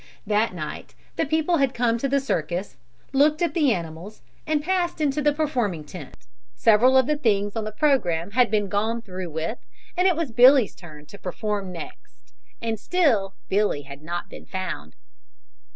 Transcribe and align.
That 0.25 0.55
night 0.55 0.95
the 1.15 1.27
people 1.27 1.57
had 1.57 1.75
come 1.75 1.99
to 1.99 2.09
the 2.09 2.19
circus; 2.19 2.75
looked 3.13 3.39
at 3.43 3.53
the 3.53 3.71
animals 3.71 4.23
and 4.47 4.63
passed 4.63 4.99
into 4.99 5.21
the 5.21 5.31
performing 5.31 5.83
tent; 5.83 6.25
several 6.55 6.97
of 6.97 7.05
the 7.05 7.17
things 7.17 7.55
on 7.55 7.65
the 7.65 7.71
programme 7.71 8.31
had 8.31 8.49
been 8.49 8.67
gone 8.67 9.03
through 9.03 9.29
with 9.29 9.59
and 9.95 10.07
it 10.07 10.15
was 10.15 10.31
Billy's 10.31 10.73
turn 10.73 11.05
to 11.05 11.19
perform 11.19 11.71
next 11.71 12.33
and 12.63 12.79
still 12.79 13.35
Billy 13.47 13.83
had 13.83 14.01
not 14.01 14.27
been 14.27 14.47
found. 14.47 14.95